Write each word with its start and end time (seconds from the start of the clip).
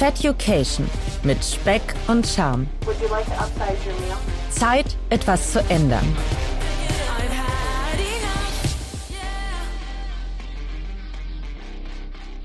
Fatucation 0.00 0.88
mit 1.24 1.44
Speck 1.44 1.82
und 2.08 2.26
Charme. 2.26 2.66
Zeit, 4.48 4.96
etwas 5.10 5.52
zu 5.52 5.60
ändern. 5.68 6.06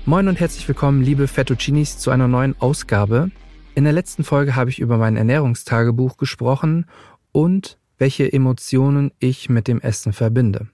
Moin 0.04 0.28
und 0.28 0.38
herzlich 0.38 0.68
willkommen, 0.68 1.00
liebe 1.00 1.26
Fettuccinis, 1.26 1.96
zu 1.96 2.10
einer 2.10 2.28
neuen 2.28 2.60
Ausgabe. 2.60 3.30
In 3.74 3.84
der 3.84 3.94
letzten 3.94 4.22
Folge 4.22 4.54
habe 4.54 4.68
ich 4.68 4.78
über 4.78 4.98
mein 4.98 5.16
Ernährungstagebuch 5.16 6.18
gesprochen 6.18 6.84
und 7.32 7.78
welche 7.96 8.30
Emotionen 8.30 9.12
ich 9.18 9.48
mit 9.48 9.66
dem 9.66 9.80
Essen 9.80 10.12
verbinde. 10.12 10.66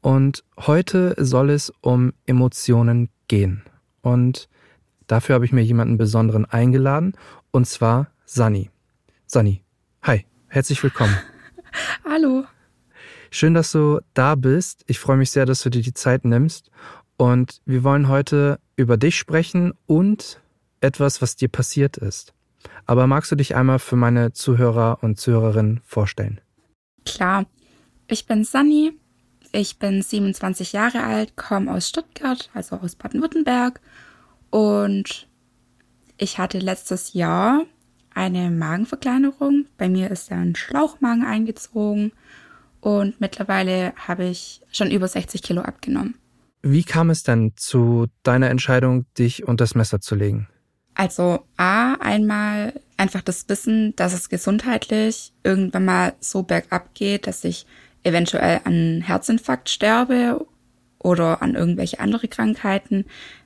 Und 0.00 0.44
heute 0.56 1.14
soll 1.18 1.50
es 1.50 1.70
um 1.82 2.14
Emotionen 2.24 3.10
gehen. 3.28 3.64
Und 4.00 4.48
dafür 5.06 5.34
habe 5.34 5.44
ich 5.44 5.52
mir 5.52 5.62
jemanden 5.62 5.96
besonderen 5.96 6.44
eingeladen, 6.44 7.14
und 7.50 7.66
zwar 7.66 8.08
Sani. 8.24 8.70
Sani, 9.26 9.62
hi, 10.02 10.24
herzlich 10.48 10.82
willkommen. 10.82 11.16
Hallo. 12.04 12.44
Schön, 13.30 13.54
dass 13.54 13.72
du 13.72 14.00
da 14.14 14.34
bist. 14.36 14.84
Ich 14.86 14.98
freue 14.98 15.16
mich 15.16 15.30
sehr, 15.30 15.46
dass 15.46 15.62
du 15.62 15.70
dir 15.70 15.82
die 15.82 15.94
Zeit 15.94 16.24
nimmst. 16.24 16.70
Und 17.16 17.60
wir 17.64 17.82
wollen 17.82 18.08
heute 18.08 18.60
über 18.76 18.96
dich 18.96 19.16
sprechen 19.16 19.72
und 19.86 20.40
etwas, 20.80 21.22
was 21.22 21.36
dir 21.36 21.48
passiert 21.48 21.96
ist. 21.96 22.32
Aber 22.86 23.06
magst 23.06 23.32
du 23.32 23.36
dich 23.36 23.54
einmal 23.54 23.78
für 23.78 23.96
meine 23.96 24.32
Zuhörer 24.32 24.98
und 25.02 25.18
Zuhörerinnen 25.18 25.80
vorstellen? 25.84 26.40
Klar. 27.04 27.46
Ich 28.06 28.26
bin 28.26 28.44
Sani, 28.44 28.92
ich 29.52 29.78
bin 29.78 30.02
27 30.02 30.72
Jahre 30.72 31.02
alt, 31.04 31.36
komme 31.36 31.72
aus 31.72 31.88
Stuttgart, 31.88 32.50
also 32.52 32.76
aus 32.76 32.96
Baden-Württemberg. 32.96 33.80
Und 34.54 35.26
ich 36.16 36.38
hatte 36.38 36.60
letztes 36.60 37.12
Jahr 37.12 37.64
eine 38.14 38.52
Magenverkleinerung. 38.52 39.66
Bei 39.78 39.88
mir 39.88 40.12
ist 40.12 40.30
ein 40.30 40.54
Schlauchmagen 40.54 41.24
eingezogen. 41.24 42.12
Und 42.80 43.20
mittlerweile 43.20 43.94
habe 43.96 44.26
ich 44.26 44.62
schon 44.70 44.92
über 44.92 45.08
60 45.08 45.42
Kilo 45.42 45.62
abgenommen. 45.62 46.14
Wie 46.62 46.84
kam 46.84 47.10
es 47.10 47.24
denn 47.24 47.54
zu 47.56 48.06
deiner 48.22 48.48
Entscheidung, 48.48 49.06
dich 49.18 49.42
unter 49.42 49.64
das 49.64 49.74
Messer 49.74 50.00
zu 50.00 50.14
legen? 50.14 50.46
Also 50.94 51.44
A, 51.56 51.94
einmal 51.94 52.80
einfach 52.96 53.22
das 53.22 53.48
Wissen, 53.48 53.96
dass 53.96 54.12
es 54.12 54.28
gesundheitlich 54.28 55.32
irgendwann 55.42 55.84
mal 55.84 56.12
so 56.20 56.44
bergab 56.44 56.94
geht, 56.94 57.26
dass 57.26 57.42
ich 57.42 57.66
eventuell 58.04 58.60
an 58.62 59.00
Herzinfarkt 59.00 59.68
sterbe 59.68 60.46
oder 61.00 61.42
an 61.42 61.56
irgendwelche 61.56 61.98
andere 61.98 62.28
Krankheiten. 62.28 63.04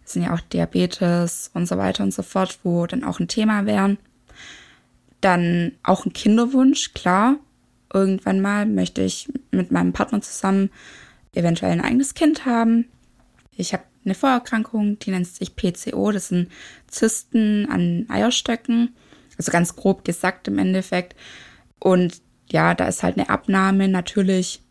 Sind 0.09 0.23
ja 0.23 0.35
auch 0.35 0.41
Diabetes 0.41 1.51
und 1.55 1.67
so 1.67 1.77
weiter 1.77 2.03
und 2.03 2.15
so 2.15 2.23
fort, 2.23 2.59
wo 2.63 2.87
dann 2.87 3.05
auch 3.05 3.21
ein 3.21 3.29
Thema 3.29 3.67
wären. 3.67 3.99
Dann 5.21 5.73
auch 5.83 6.07
ein 6.07 6.13
Kinderwunsch, 6.13 6.95
klar. 6.95 7.37
Irgendwann 7.93 8.41
mal 8.41 8.67
möchte 8.67 9.03
ich 9.03 9.29
mit 9.51 9.71
meinem 9.71 9.93
Partner 9.93 10.21
zusammen 10.21 10.71
eventuell 11.35 11.73
ein 11.73 11.81
eigenes 11.81 12.15
Kind 12.15 12.47
haben. 12.47 12.87
Ich 13.57 13.73
habe 13.73 13.85
eine 14.05 14.15
Vorerkrankung, 14.15 14.99
die 14.99 15.11
nennt 15.11 15.27
sich 15.27 15.57
PCO. 15.57 16.13
Das 16.13 16.29
sind 16.29 16.51
Zysten 16.87 17.69
an 17.71 18.07
Eierstöcken. 18.09 18.95
Also 19.37 19.53
ganz 19.53 19.77
grob 19.77 20.05
gesagt 20.05 20.49
im 20.49 20.59
Endeffekt. 20.59 21.15
Und 21.79 22.21
ja, 22.51 22.75
da 22.75 22.87
ist 22.87 23.03
halt 23.03 23.19
eine 23.19 23.29
Abnahme 23.29 23.89
natürlich 23.89 24.63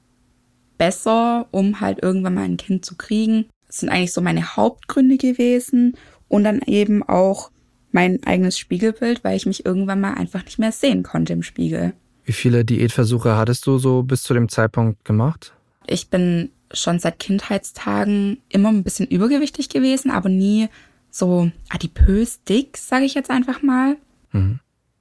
besser, 0.78 1.48
um 1.52 1.80
halt 1.82 2.02
irgendwann 2.02 2.36
mal 2.36 2.44
ein 2.44 2.58
Kind 2.58 2.86
zu 2.86 2.96
kriegen. 2.96 3.46
Das 3.68 3.78
sind 3.78 3.90
eigentlich 3.90 4.14
so 4.14 4.22
meine 4.22 4.56
Hauptgründe 4.56 5.18
gewesen 5.18 5.98
und 6.28 6.44
dann 6.44 6.62
eben 6.62 7.04
auch 7.04 7.52
mein 7.92 8.24
eigenes 8.24 8.58
Spiegelbild, 8.58 9.24
weil 9.24 9.38
ich 9.38 9.46
mich 9.46 9.66
irgendwann 9.66 10.02
mal 10.02 10.14
einfach 10.14 10.44
nicht 10.46 10.60
mehr 10.60 10.72
sehen 10.72 11.04
konnte 11.04 11.34
im 11.34 11.44
Spiegel. 11.44 11.94
Wie 12.26 12.34
viele 12.34 12.66
Diätversuche 12.66 13.38
hattest 13.38 13.66
du 13.66 13.78
so 13.78 14.04
bis 14.04 14.24
zu 14.24 14.34
dem 14.34 14.50
Zeitpunkt 14.50 15.06
gemacht? 15.06 15.54
Ich 15.86 16.10
bin 16.10 16.50
schon 16.74 17.00
seit 17.00 17.20
Kindheitstagen 17.20 18.40
immer 18.50 18.70
ein 18.70 18.84
bisschen 18.84 19.08
übergewichtig 19.08 19.70
gewesen, 19.70 20.12
aber 20.12 20.30
nie 20.30 20.68
so 21.10 21.52
adipös 21.70 22.44
dick, 22.44 22.78
sage 22.78 23.06
ich 23.06 23.14
jetzt 23.14 23.32
einfach 23.32 23.62
mal. 23.62 23.98
Mhm. 24.32 24.60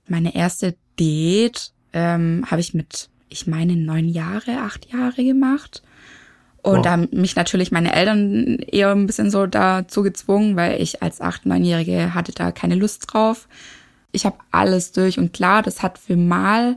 Meine 0.08 0.34
erste 0.34 0.76
Diät 0.98 1.72
ähm, 1.92 2.44
habe 2.48 2.60
ich 2.60 2.74
mit, 2.74 3.10
ich 3.28 3.46
meine, 3.46 3.76
neun 3.76 4.08
Jahre, 4.08 4.60
acht 4.60 4.92
Jahre 4.92 5.24
gemacht. 5.24 5.82
Und 6.66 6.78
wow. 6.78 6.82
da 6.82 6.90
haben 6.90 7.08
mich 7.12 7.36
natürlich 7.36 7.70
meine 7.70 7.94
Eltern 7.94 8.58
eher 8.58 8.90
ein 8.90 9.06
bisschen 9.06 9.30
so 9.30 9.46
dazu 9.46 10.02
gezwungen, 10.02 10.56
weil 10.56 10.82
ich 10.82 11.00
als 11.00 11.20
acht, 11.20 11.46
neunjährige 11.46 12.12
hatte 12.12 12.32
da 12.32 12.50
keine 12.50 12.74
Lust 12.74 13.06
drauf. 13.06 13.46
Ich 14.10 14.26
habe 14.26 14.38
alles 14.50 14.90
durch 14.90 15.16
und 15.16 15.32
klar, 15.32 15.62
das 15.62 15.84
hat 15.84 15.96
für 15.96 16.16
mal 16.16 16.76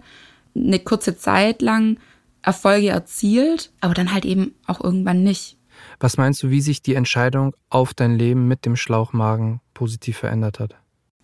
eine 0.56 0.78
kurze 0.78 1.18
Zeit 1.18 1.64
lang 1.64 1.98
Erfolge 2.44 2.90
erzielt, 2.90 3.72
aber 3.82 3.96
dann 3.96 4.14
halt 4.14 4.26
eben 4.26 4.54
auch 4.68 4.80
irgendwann 4.80 5.24
nicht. 5.24 5.58
Was 6.00 6.18
meinst 6.18 6.44
du, 6.44 6.52
wie 6.52 6.62
sich 6.62 6.84
die 6.84 6.94
Entscheidung 6.94 7.56
auf 7.72 7.96
dein 7.96 8.16
Leben 8.16 8.48
mit 8.48 8.68
dem 8.68 8.76
Schlauchmagen 8.76 9.60
positiv 9.74 10.18
verändert 10.18 10.60
hat? 10.60 10.76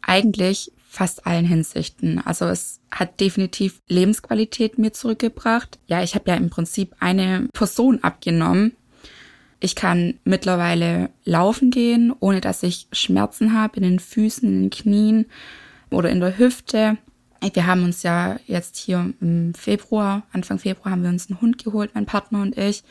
Eigentlich 0.07 0.71
fast 0.87 1.25
allen 1.25 1.45
Hinsichten. 1.45 2.19
Also 2.19 2.45
es 2.45 2.79
hat 2.91 3.19
definitiv 3.19 3.81
Lebensqualität 3.87 4.77
mir 4.77 4.93
zurückgebracht. 4.93 5.79
Ja, 5.87 6.03
ich 6.03 6.15
habe 6.15 6.29
ja 6.29 6.37
im 6.37 6.49
Prinzip 6.49 6.95
eine 6.99 7.49
Person 7.53 8.01
abgenommen. 8.03 8.75
Ich 9.59 9.75
kann 9.75 10.19
mittlerweile 10.23 11.09
laufen 11.23 11.71
gehen, 11.71 12.13
ohne 12.19 12.39
dass 12.39 12.61
ich 12.61 12.87
Schmerzen 12.91 13.53
habe 13.53 13.77
in 13.77 13.83
den 13.83 13.99
Füßen, 13.99 14.47
in 14.47 14.61
den 14.61 14.69
Knien 14.69 15.25
oder 15.89 16.09
in 16.09 16.19
der 16.19 16.37
Hüfte. 16.37 16.97
Wir 17.53 17.65
haben 17.65 17.83
uns 17.83 18.03
ja 18.03 18.39
jetzt 18.47 18.77
hier 18.77 19.13
im 19.19 19.53
Februar, 19.53 20.23
Anfang 20.31 20.59
Februar 20.59 20.91
haben 20.91 21.03
wir 21.03 21.09
uns 21.09 21.29
einen 21.29 21.41
Hund 21.41 21.63
geholt, 21.63 21.91
mein 21.93 22.05
Partner 22.05 22.41
und 22.41 22.57
ich. 22.57 22.83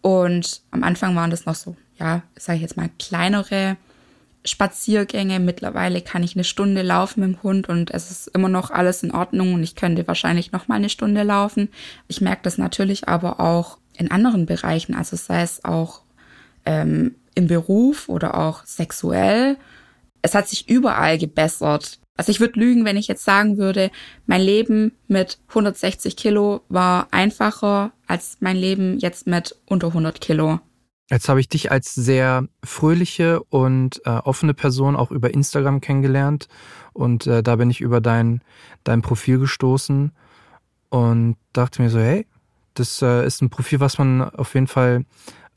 Und 0.00 0.62
am 0.70 0.82
Anfang 0.82 1.16
waren 1.16 1.30
das 1.30 1.46
noch 1.46 1.54
so, 1.54 1.76
ja, 1.98 2.22
sage 2.36 2.56
ich 2.56 2.62
jetzt 2.62 2.76
mal, 2.76 2.90
kleinere 2.98 3.76
Spaziergänge. 4.44 5.40
Mittlerweile 5.40 6.02
kann 6.02 6.22
ich 6.22 6.36
eine 6.36 6.44
Stunde 6.44 6.82
laufen 6.82 7.20
mit 7.20 7.30
dem 7.30 7.42
Hund 7.42 7.68
und 7.68 7.90
es 7.90 8.10
ist 8.10 8.28
immer 8.28 8.48
noch 8.48 8.70
alles 8.70 9.02
in 9.02 9.12
Ordnung 9.12 9.54
und 9.54 9.62
ich 9.62 9.74
könnte 9.74 10.06
wahrscheinlich 10.06 10.52
noch 10.52 10.68
mal 10.68 10.76
eine 10.76 10.90
Stunde 10.90 11.22
laufen. 11.22 11.68
Ich 12.08 12.20
merke 12.20 12.42
das 12.42 12.58
natürlich 12.58 13.08
aber 13.08 13.40
auch 13.40 13.78
in 13.96 14.10
anderen 14.10 14.46
Bereichen, 14.46 14.94
also 14.94 15.16
sei 15.16 15.42
es 15.42 15.64
auch 15.64 16.02
ähm, 16.66 17.14
im 17.34 17.46
Beruf 17.46 18.08
oder 18.08 18.36
auch 18.36 18.64
sexuell. 18.66 19.56
Es 20.22 20.34
hat 20.34 20.48
sich 20.48 20.68
überall 20.68 21.18
gebessert. 21.18 21.98
Also 22.16 22.30
ich 22.30 22.40
würde 22.40 22.60
lügen, 22.60 22.84
wenn 22.84 22.96
ich 22.96 23.08
jetzt 23.08 23.24
sagen 23.24 23.56
würde, 23.58 23.90
mein 24.26 24.40
Leben 24.40 24.92
mit 25.08 25.38
160 25.48 26.16
Kilo 26.16 26.62
war 26.68 27.08
einfacher 27.10 27.92
als 28.06 28.36
mein 28.40 28.56
Leben 28.56 28.98
jetzt 28.98 29.26
mit 29.26 29.56
unter 29.66 29.88
100 29.88 30.20
Kilo. 30.20 30.60
Jetzt 31.10 31.28
habe 31.28 31.38
ich 31.38 31.48
dich 31.48 31.70
als 31.70 31.94
sehr 31.94 32.48
fröhliche 32.64 33.42
und 33.44 34.00
äh, 34.06 34.10
offene 34.10 34.54
Person 34.54 34.96
auch 34.96 35.10
über 35.10 35.34
Instagram 35.34 35.82
kennengelernt 35.82 36.48
und 36.94 37.26
äh, 37.26 37.42
da 37.42 37.56
bin 37.56 37.68
ich 37.68 37.82
über 37.82 38.00
dein, 38.00 38.40
dein 38.84 39.02
Profil 39.02 39.38
gestoßen 39.38 40.12
und 40.88 41.36
dachte 41.52 41.82
mir 41.82 41.90
so, 41.90 41.98
hey, 41.98 42.26
das 42.72 43.02
äh, 43.02 43.26
ist 43.26 43.42
ein 43.42 43.50
Profil, 43.50 43.80
was 43.80 43.98
man 43.98 44.22
auf 44.22 44.54
jeden 44.54 44.66
Fall 44.66 45.04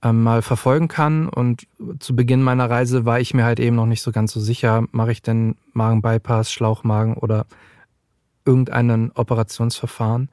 ähm, 0.03 0.21
mal 0.21 0.41
verfolgen 0.41 0.87
kann. 0.87 1.29
Und 1.29 1.67
zu 1.99 2.15
Beginn 2.15 2.43
meiner 2.43 2.69
Reise 2.69 3.05
war 3.05 3.19
ich 3.19 3.33
mir 3.33 3.45
halt 3.45 3.59
eben 3.59 3.75
noch 3.75 3.85
nicht 3.85 4.01
so 4.01 4.11
ganz 4.11 4.33
so 4.33 4.39
sicher, 4.39 4.83
mache 4.91 5.11
ich 5.11 5.21
denn 5.21 5.55
Magenbypass, 5.73 6.51
Schlauchmagen 6.51 7.15
oder 7.15 7.45
irgendeinen 8.45 9.11
Operationsverfahren. 9.11 10.29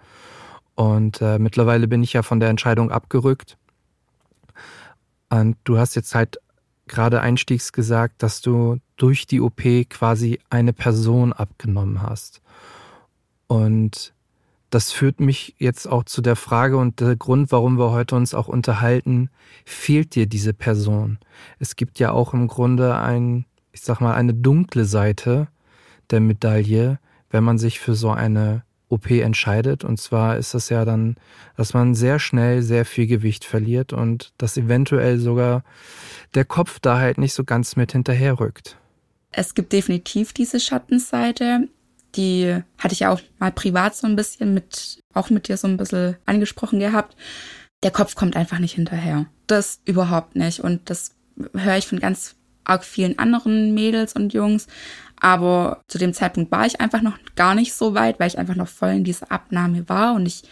Und 0.75 1.21
äh, 1.23 1.39
mittlerweile 1.39 1.87
bin 1.87 2.03
ich 2.03 2.15
ja 2.15 2.23
von 2.23 2.41
der 2.41 2.49
Entscheidung 2.49 2.91
abgerückt 2.91 3.57
und 5.31 5.57
du 5.65 5.79
hast 5.79 5.95
jetzt 5.95 6.15
halt 6.15 6.39
gerade 6.87 7.21
einstiegs 7.21 7.73
gesagt, 7.73 8.23
dass 8.23 8.41
du 8.41 8.79
durch 8.97 9.27
die 9.27 9.41
OP 9.41 9.63
quasi 9.89 10.39
eine 10.51 10.73
Person 10.73 11.33
abgenommen 11.33 12.03
hast. 12.03 12.43
Und 13.47 14.15
das 14.71 14.91
führt 14.91 15.21
mich 15.21 15.55
jetzt 15.59 15.87
auch 15.87 16.05
zu 16.05 16.21
der 16.21 16.37
Frage 16.37 16.77
und 16.77 17.01
der 17.01 17.17
Grund, 17.17 17.53
warum 17.53 17.79
wir 17.79 17.91
heute 17.93 18.17
uns 18.17 18.35
auch 18.35 18.49
unterhalten, 18.49 19.31
fehlt 19.65 20.15
dir 20.15 20.27
diese 20.27 20.53
Person? 20.53 21.19
Es 21.59 21.77
gibt 21.77 21.99
ja 22.01 22.11
auch 22.11 22.35
im 22.35 22.49
Grunde 22.49 22.97
ein, 22.97 23.45
ich 23.73 23.83
sag 23.83 24.01
mal, 24.01 24.15
eine 24.15 24.35
dunkle 24.35 24.85
Seite 24.85 25.49
der 26.11 26.21
Medaille, 26.21 26.99
wenn 27.31 27.45
man 27.45 27.59
sich 27.59 27.79
für 27.79 27.95
so 27.95 28.11
eine 28.11 28.65
OP 28.95 29.11
entscheidet. 29.11 29.85
Und 29.85 30.01
zwar 30.01 30.37
ist 30.37 30.55
es 30.55 30.69
ja 30.69 30.85
dann, 30.85 31.17
dass 31.57 31.75
man 31.75 31.95
sehr 31.95 32.19
schnell 32.19 32.63
sehr 32.63 32.85
viel 32.85 33.07
Gewicht 33.07 33.45
verliert 33.45 33.93
und 33.93 34.33
dass 34.39 34.57
eventuell 34.57 35.19
sogar 35.19 35.65
der 36.35 36.45
Kopf 36.45 36.79
da 36.81 36.99
halt 36.99 37.19
nicht 37.19 37.35
so 37.35 37.45
ganz 37.45 37.77
mit 37.77 37.93
hinterherrückt. 37.93 38.79
Es 39.31 39.55
gibt 39.55 39.73
definitiv 39.73 40.33
diese 40.33 40.61
Schattenseite. 40.61 41.69
Die 42.15 42.57
hatte 42.79 42.93
ich 42.93 43.01
ja 43.01 43.11
auch 43.11 43.21
mal 43.39 43.51
privat 43.51 43.97
so 43.97 44.07
ein 44.07 44.17
bisschen 44.17 44.55
mit, 44.55 45.03
auch 45.13 45.31
mit 45.31 45.49
dir 45.49 45.57
so 45.57 45.67
ein 45.67 45.77
bisschen 45.77 46.17
angesprochen 46.27 46.79
gehabt. 46.79 47.17
Der 47.83 47.91
Kopf 47.91 48.15
kommt 48.15 48.37
einfach 48.37 48.61
nicht 48.61 48.75
hinterher. 48.75 49.27
Das 49.47 49.81
überhaupt 49.85 50.37
nicht. 50.37 50.61
Und 50.61 50.89
das 50.89 51.17
höre 51.55 51.77
ich 51.77 51.89
von 51.89 51.99
ganz 51.99 52.37
arg 52.65 52.85
vielen 52.85 53.19
anderen 53.19 53.75
Mädels 53.75 54.15
und 54.15 54.33
Jungs 54.33 54.67
Aber 55.25 55.81
zu 55.89 55.97
dem 55.97 56.13
Zeitpunkt 56.13 56.53
war 56.53 56.67
ich 56.67 56.83
einfach 56.83 57.01
noch 57.01 57.17
gar 57.35 57.55
nicht 57.55 57.73
so 57.73 57.95
weit, 57.95 58.21
weil 58.21 58.27
ich 58.27 58.37
einfach 58.37 58.57
noch 58.57 58.69
voll 58.69 58.91
in 58.91 59.05
dieser 59.05 59.33
Abnahme 59.33 59.89
war. 59.89 60.13
Und 60.13 60.27
ich 60.27 60.43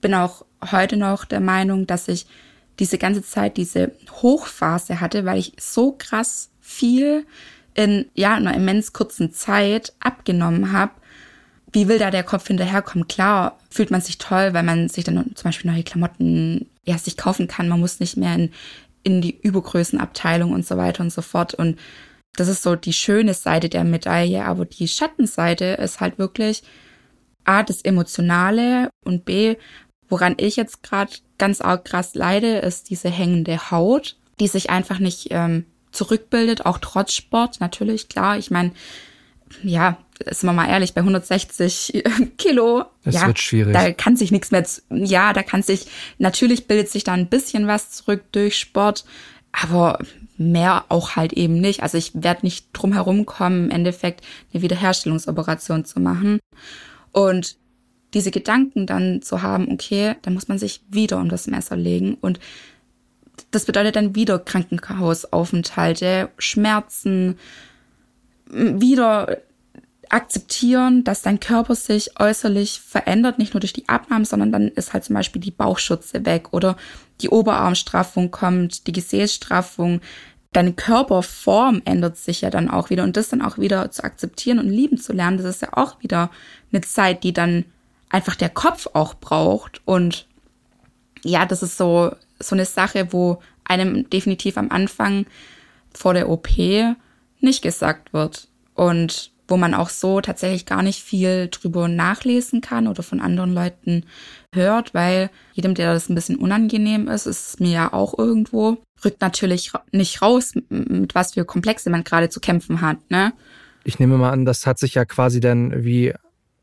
bin 0.00 0.14
auch 0.14 0.46
heute 0.70 0.96
noch 0.96 1.26
der 1.26 1.40
Meinung, 1.40 1.86
dass 1.86 2.08
ich 2.08 2.24
diese 2.78 2.96
ganze 2.96 3.22
Zeit 3.22 3.58
diese 3.58 3.92
Hochphase 4.22 5.02
hatte, 5.02 5.26
weil 5.26 5.38
ich 5.38 5.52
so 5.60 5.92
krass 5.98 6.48
viel 6.62 7.26
in 7.74 8.06
ja 8.14 8.34
einer 8.34 8.54
immens 8.54 8.94
kurzen 8.94 9.34
Zeit 9.34 9.92
abgenommen 10.00 10.72
habe. 10.72 10.92
Wie 11.70 11.86
will 11.86 11.98
da 11.98 12.10
der 12.10 12.24
Kopf 12.24 12.46
hinterherkommen? 12.46 13.08
Klar, 13.08 13.58
fühlt 13.68 13.90
man 13.90 14.00
sich 14.00 14.16
toll, 14.16 14.54
weil 14.54 14.62
man 14.62 14.88
sich 14.88 15.04
dann 15.04 15.32
zum 15.34 15.44
Beispiel 15.44 15.70
neue 15.70 15.82
Klamotten 15.82 16.70
ja 16.84 16.96
sich 16.96 17.18
kaufen 17.18 17.48
kann. 17.48 17.68
Man 17.68 17.80
muss 17.80 18.00
nicht 18.00 18.16
mehr 18.16 18.34
in, 18.34 18.50
in 19.02 19.20
die 19.20 19.38
Übergrößenabteilung 19.38 20.52
und 20.52 20.64
so 20.66 20.78
weiter 20.78 21.02
und 21.02 21.12
so 21.12 21.20
fort. 21.20 21.52
Und 21.52 21.78
das 22.36 22.48
ist 22.48 22.62
so 22.62 22.76
die 22.76 22.92
schöne 22.92 23.34
Seite 23.34 23.68
der 23.68 23.84
Medaille, 23.84 24.44
aber 24.44 24.64
die 24.64 24.88
Schattenseite 24.88 25.64
ist 25.64 26.00
halt 26.00 26.18
wirklich 26.18 26.62
A, 27.44 27.62
das 27.62 27.82
Emotionale 27.82 28.90
und 29.04 29.24
B, 29.24 29.56
woran 30.08 30.34
ich 30.38 30.56
jetzt 30.56 30.82
gerade 30.82 31.12
ganz 31.38 31.60
arg 31.60 31.84
krass 31.84 32.14
leide, 32.14 32.58
ist 32.58 32.90
diese 32.90 33.10
hängende 33.10 33.70
Haut, 33.70 34.16
die 34.40 34.48
sich 34.48 34.70
einfach 34.70 34.98
nicht 34.98 35.28
ähm, 35.30 35.66
zurückbildet, 35.90 36.64
auch 36.64 36.78
trotz 36.78 37.12
Sport, 37.12 37.60
natürlich, 37.60 38.08
klar. 38.08 38.38
Ich 38.38 38.50
meine, 38.50 38.72
ja, 39.62 39.98
sind 40.30 40.48
wir 40.48 40.52
mal 40.52 40.68
ehrlich, 40.68 40.94
bei 40.94 41.00
160 41.00 42.04
Kilo, 42.38 42.84
das 43.04 43.16
ja, 43.16 43.26
wird 43.26 43.38
schwierig. 43.38 43.74
da 43.74 43.92
kann 43.92 44.16
sich 44.16 44.32
nichts 44.32 44.50
mehr, 44.50 44.64
ja, 44.90 45.32
da 45.32 45.42
kann 45.42 45.62
sich, 45.62 45.88
natürlich 46.18 46.66
bildet 46.66 46.88
sich 46.88 47.04
da 47.04 47.12
ein 47.12 47.28
bisschen 47.28 47.66
was 47.66 47.90
zurück 47.90 48.24
durch 48.32 48.58
Sport, 48.58 49.04
aber 49.52 49.98
mehr 50.50 50.84
auch 50.88 51.16
halt 51.16 51.32
eben 51.32 51.60
nicht. 51.60 51.82
Also 51.82 51.98
ich 51.98 52.12
werde 52.14 52.40
nicht 52.42 52.66
drum 52.72 52.92
herum 52.92 53.26
kommen, 53.26 53.66
im 53.66 53.70
Endeffekt 53.70 54.24
eine 54.52 54.62
Wiederherstellungsoperation 54.62 55.84
zu 55.84 56.00
machen. 56.00 56.40
Und 57.12 57.56
diese 58.14 58.30
Gedanken 58.30 58.86
dann 58.86 59.22
zu 59.22 59.42
haben, 59.42 59.70
okay, 59.70 60.16
da 60.22 60.30
muss 60.30 60.48
man 60.48 60.58
sich 60.58 60.82
wieder 60.90 61.18
um 61.18 61.28
das 61.28 61.46
Messer 61.46 61.76
legen 61.76 62.14
und 62.20 62.38
das 63.50 63.64
bedeutet 63.64 63.96
dann 63.96 64.14
wieder 64.14 64.38
Krankenhausaufenthalte, 64.38 66.30
Schmerzen, 66.38 67.38
wieder 68.46 69.38
akzeptieren, 70.08 71.04
dass 71.04 71.22
dein 71.22 71.40
Körper 71.40 71.74
sich 71.74 72.20
äußerlich 72.20 72.80
verändert, 72.80 73.38
nicht 73.38 73.54
nur 73.54 73.60
durch 73.60 73.72
die 73.72 73.88
Abnahme, 73.88 74.26
sondern 74.26 74.52
dann 74.52 74.68
ist 74.68 74.92
halt 74.92 75.04
zum 75.04 75.14
Beispiel 75.14 75.40
die 75.40 75.50
Bauchschürze 75.50 76.26
weg 76.26 76.48
oder 76.52 76.76
die 77.22 77.30
Oberarmstraffung 77.30 78.30
kommt, 78.30 78.86
die 78.86 78.92
Gesäßstraffung. 78.92 80.02
Deine 80.52 80.72
Körperform 80.72 81.82
ändert 81.84 82.16
sich 82.16 82.42
ja 82.42 82.50
dann 82.50 82.68
auch 82.68 82.90
wieder 82.90 83.04
und 83.04 83.16
das 83.16 83.30
dann 83.30 83.42
auch 83.42 83.58
wieder 83.58 83.90
zu 83.90 84.04
akzeptieren 84.04 84.58
und 84.58 84.68
lieben 84.68 84.98
zu 84.98 85.12
lernen, 85.12 85.38
das 85.38 85.46
ist 85.46 85.62
ja 85.62 85.70
auch 85.72 86.02
wieder 86.02 86.30
eine 86.72 86.82
Zeit, 86.82 87.24
die 87.24 87.32
dann 87.32 87.64
einfach 88.10 88.34
der 88.34 88.50
Kopf 88.50 88.88
auch 88.92 89.14
braucht 89.14 89.80
und 89.86 90.26
ja, 91.24 91.46
das 91.46 91.62
ist 91.62 91.76
so, 91.76 92.14
so 92.38 92.54
eine 92.54 92.64
Sache, 92.66 93.12
wo 93.12 93.40
einem 93.64 94.08
definitiv 94.10 94.56
am 94.58 94.70
Anfang 94.70 95.26
vor 95.94 96.14
der 96.14 96.28
OP 96.28 96.48
nicht 97.40 97.62
gesagt 97.62 98.12
wird. 98.12 98.48
Und 98.74 99.30
wo 99.52 99.58
man 99.58 99.74
auch 99.74 99.90
so 99.90 100.22
tatsächlich 100.22 100.64
gar 100.64 100.82
nicht 100.82 101.02
viel 101.02 101.48
drüber 101.48 101.86
nachlesen 101.86 102.62
kann 102.62 102.88
oder 102.88 103.02
von 103.02 103.20
anderen 103.20 103.52
Leuten 103.52 104.06
hört, 104.54 104.94
weil 104.94 105.28
jedem, 105.52 105.74
der 105.74 105.92
das 105.92 106.08
ein 106.08 106.14
bisschen 106.14 106.36
unangenehm 106.36 107.06
ist, 107.06 107.26
ist 107.26 107.48
es 107.48 107.60
mir 107.60 107.70
ja 107.70 107.92
auch 107.92 108.18
irgendwo, 108.18 108.78
rückt 109.04 109.20
natürlich 109.20 109.70
nicht 109.92 110.22
raus, 110.22 110.54
mit 110.70 111.14
was 111.14 111.34
für 111.34 111.44
Komplexe 111.44 111.90
man 111.90 112.02
gerade 112.02 112.30
zu 112.30 112.40
kämpfen 112.40 112.80
hat, 112.80 112.96
ne? 113.10 113.34
Ich 113.84 113.98
nehme 113.98 114.16
mal 114.16 114.30
an, 114.30 114.46
das 114.46 114.66
hat 114.66 114.78
sich 114.78 114.94
ja 114.94 115.04
quasi 115.04 115.40
dann 115.40 115.84
wie 115.84 116.14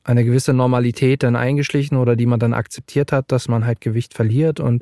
eine 0.03 0.25
gewisse 0.25 0.53
Normalität 0.53 1.21
dann 1.21 1.35
eingeschlichen 1.35 1.95
oder 1.95 2.15
die 2.15 2.25
man 2.25 2.39
dann 2.39 2.55
akzeptiert 2.55 3.11
hat, 3.11 3.31
dass 3.31 3.47
man 3.49 3.67
halt 3.67 3.81
Gewicht 3.81 4.15
verliert 4.15 4.59
und 4.59 4.81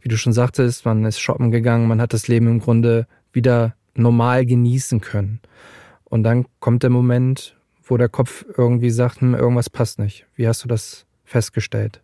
wie 0.00 0.08
du 0.08 0.16
schon 0.16 0.32
sagtest, 0.32 0.84
man 0.84 1.04
ist 1.04 1.20
shoppen 1.20 1.52
gegangen, 1.52 1.86
man 1.86 2.00
hat 2.00 2.12
das 2.12 2.26
Leben 2.26 2.48
im 2.48 2.58
Grunde 2.58 3.06
wieder 3.32 3.76
normal 3.94 4.44
genießen 4.44 5.00
können. 5.00 5.38
Und 6.08 6.22
dann 6.22 6.46
kommt 6.60 6.82
der 6.82 6.90
Moment, 6.90 7.56
wo 7.82 7.96
der 7.96 8.08
Kopf 8.08 8.44
irgendwie 8.56 8.90
sagt, 8.90 9.20
hm, 9.20 9.34
irgendwas 9.34 9.70
passt 9.70 9.98
nicht. 9.98 10.26
Wie 10.34 10.48
hast 10.48 10.64
du 10.64 10.68
das 10.68 11.06
festgestellt? 11.24 12.02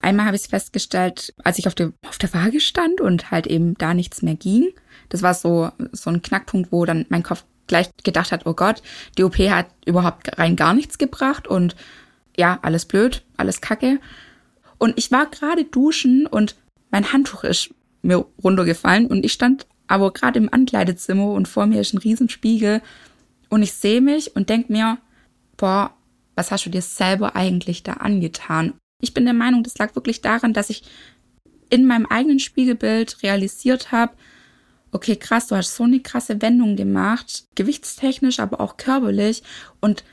Einmal 0.00 0.26
habe 0.26 0.36
ich 0.36 0.42
es 0.42 0.48
festgestellt, 0.48 1.34
als 1.42 1.58
ich 1.58 1.66
auf 1.66 1.74
der, 1.74 1.92
auf 2.06 2.18
der 2.18 2.32
Waage 2.34 2.60
stand 2.60 3.00
und 3.00 3.30
halt 3.30 3.46
eben 3.46 3.74
da 3.74 3.94
nichts 3.94 4.22
mehr 4.22 4.34
ging. 4.34 4.68
Das 5.08 5.22
war 5.22 5.34
so, 5.34 5.70
so 5.92 6.10
ein 6.10 6.20
Knackpunkt, 6.20 6.72
wo 6.72 6.84
dann 6.84 7.06
mein 7.08 7.22
Kopf 7.22 7.44
gleich 7.66 7.88
gedacht 8.02 8.30
hat, 8.30 8.44
oh 8.44 8.52
Gott, 8.52 8.82
die 9.16 9.24
OP 9.24 9.38
hat 9.38 9.66
überhaupt 9.86 10.38
rein 10.38 10.56
gar 10.56 10.74
nichts 10.74 10.98
gebracht 10.98 11.48
und 11.48 11.74
ja, 12.36 12.58
alles 12.62 12.84
blöd, 12.84 13.24
alles 13.36 13.60
kacke. 13.60 13.98
Und 14.76 14.98
ich 14.98 15.10
war 15.10 15.26
gerade 15.26 15.64
duschen 15.64 16.26
und 16.26 16.56
mein 16.90 17.12
Handtuch 17.12 17.44
ist 17.44 17.70
mir 18.02 18.26
runtergefallen 18.42 19.06
und 19.06 19.24
ich 19.24 19.32
stand 19.32 19.66
aber 19.86 20.12
gerade 20.12 20.38
im 20.38 20.52
Ankleidezimmer 20.52 21.32
und 21.32 21.48
vor 21.48 21.66
mir 21.66 21.80
ist 21.80 21.94
ein 21.94 21.98
Riesenspiegel 21.98 22.82
und 23.48 23.62
ich 23.62 23.72
sehe 23.72 24.00
mich 24.00 24.34
und 24.36 24.48
denke 24.48 24.72
mir, 24.72 24.98
boah, 25.56 25.94
was 26.34 26.50
hast 26.50 26.66
du 26.66 26.70
dir 26.70 26.82
selber 26.82 27.36
eigentlich 27.36 27.82
da 27.82 27.94
angetan? 27.94 28.74
Ich 29.00 29.14
bin 29.14 29.24
der 29.24 29.34
Meinung, 29.34 29.62
das 29.62 29.78
lag 29.78 29.94
wirklich 29.94 30.20
daran, 30.20 30.52
dass 30.52 30.70
ich 30.70 30.82
in 31.70 31.86
meinem 31.86 32.06
eigenen 32.06 32.38
Spiegelbild 32.38 33.22
realisiert 33.22 33.92
habe, 33.92 34.14
okay, 34.92 35.16
krass, 35.16 35.48
du 35.48 35.56
hast 35.56 35.74
so 35.74 35.84
eine 35.84 36.00
krasse 36.00 36.40
Wendung 36.40 36.76
gemacht, 36.76 37.44
gewichtstechnisch, 37.56 38.38
aber 38.38 38.60
auch 38.60 38.76
körperlich 38.76 39.42
und 39.80 40.04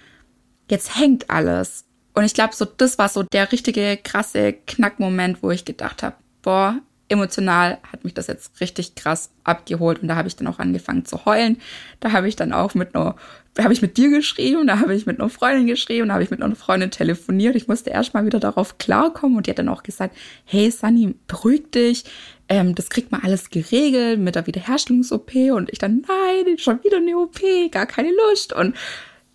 jetzt 0.70 0.98
hängt 0.98 1.30
alles. 1.30 1.86
Und 2.14 2.26
ich 2.26 2.34
glaube, 2.34 2.56
so 2.56 2.66
das 2.66 2.98
war 2.98 3.08
so 3.08 3.24
der 3.24 3.52
richtige 3.52 3.98
krasse 3.98 4.54
Knackmoment, 4.54 5.44
wo 5.44 5.52
ich 5.52 5.66
gedacht 5.66 6.04
habe, 6.04 6.16
boah, 6.42 6.80
emotional 7.12 7.78
hat 7.92 8.04
mich 8.04 8.14
das 8.14 8.28
jetzt 8.28 8.60
richtig 8.62 8.96
krass 8.96 9.32
abgeholt 9.44 10.02
und 10.02 10.08
da 10.08 10.16
habe 10.16 10.28
ich 10.28 10.36
dann 10.36 10.48
auch 10.48 10.60
angefangen 10.60 11.06
zu 11.06 11.26
heulen. 11.26 11.58
Da 12.00 12.12
habe 12.12 12.28
ich 12.28 12.36
dann 12.36 12.54
auch 12.54 12.74
mit 12.74 12.96
einer, 12.96 13.16
habe 13.60 13.74
ich 13.74 13.82
mit 13.82 13.98
dir 13.98 14.10
geschrieben, 14.10 14.66
da 14.66 14.80
habe 14.80 14.96
ich 14.96 15.06
mit 15.06 15.20
einer 15.20 15.30
Freundin 15.30 15.68
geschrieben, 15.68 16.08
da 16.08 16.16
habe 16.16 16.24
ich 16.24 16.32
mit 16.32 16.42
einer 16.42 16.56
Freundin 16.56 16.90
telefoniert. 16.90 17.56
Ich 17.56 17.68
musste 17.68 17.90
erstmal 17.90 18.26
wieder 18.26 18.40
darauf 18.40 18.78
klarkommen 18.78 19.38
und 19.38 19.46
die 19.46 19.52
hat 19.52 19.60
dann 19.60 19.70
auch 19.70 19.84
gesagt, 19.84 20.16
hey 20.46 20.72
Sunny, 20.72 21.16
beruhig 21.28 21.70
dich, 21.72 22.06
ähm, 22.50 22.74
das 22.76 22.90
kriegt 22.90 23.12
man 23.12 23.22
alles 23.22 23.50
geregelt 23.50 24.20
mit 24.20 24.36
der 24.36 24.48
Wiederherstellungs-OP 24.48 25.36
und 25.54 25.72
ich 25.72 25.80
dann, 25.80 26.06
nein, 26.08 26.58
schon 26.58 26.84
wieder 26.84 26.98
eine 26.98 27.18
OP, 27.18 27.42
gar 27.72 27.86
keine 27.86 28.12
Lust 28.30 28.54
und 28.54 28.76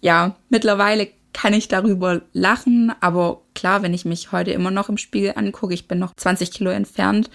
ja, 0.00 0.36
mittlerweile 0.48 1.08
kann 1.36 1.52
ich 1.52 1.68
darüber 1.68 2.22
lachen, 2.32 2.94
aber 3.00 3.42
klar, 3.54 3.82
wenn 3.82 3.92
ich 3.92 4.06
mich 4.06 4.32
heute 4.32 4.52
immer 4.52 4.70
noch 4.70 4.88
im 4.88 4.96
Spiegel 4.96 5.34
angucke, 5.36 5.74
ich 5.74 5.86
bin 5.86 5.98
noch 5.98 6.14
20 6.16 6.50
Kilo 6.50 6.70
entfernt, 6.70 7.28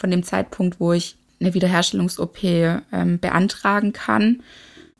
von 0.00 0.10
dem 0.10 0.22
Zeitpunkt, 0.22 0.80
wo 0.80 0.92
ich 0.92 1.16
eine 1.40 1.54
Wiederherstellungs-OP 1.54 2.42
ähm, 2.42 3.18
beantragen 3.20 3.92
kann. 3.92 4.42